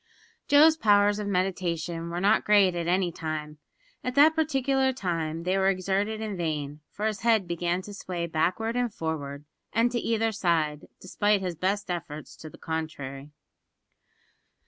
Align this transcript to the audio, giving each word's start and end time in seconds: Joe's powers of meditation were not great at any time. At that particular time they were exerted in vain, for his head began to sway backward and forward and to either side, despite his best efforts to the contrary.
Joe's 0.47 0.77
powers 0.77 1.19
of 1.19 1.27
meditation 1.27 2.09
were 2.09 2.19
not 2.19 2.43
great 2.43 2.73
at 2.73 2.87
any 2.87 3.11
time. 3.11 3.59
At 4.03 4.15
that 4.15 4.33
particular 4.33 4.91
time 4.93 5.43
they 5.43 5.59
were 5.59 5.69
exerted 5.69 6.21
in 6.21 6.35
vain, 6.35 6.79
for 6.89 7.05
his 7.05 7.19
head 7.21 7.47
began 7.47 7.83
to 7.83 7.93
sway 7.93 8.25
backward 8.25 8.75
and 8.75 8.91
forward 8.91 9.45
and 9.71 9.91
to 9.91 9.99
either 9.99 10.31
side, 10.31 10.87
despite 10.99 11.41
his 11.41 11.53
best 11.53 11.91
efforts 11.91 12.35
to 12.37 12.49
the 12.49 12.57
contrary. 12.57 13.29